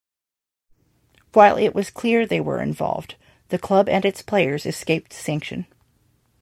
[1.33, 3.17] While it was clear they were involved,
[3.49, 5.67] the club and its players escaped sanction.